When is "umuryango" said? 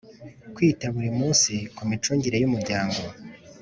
2.49-3.01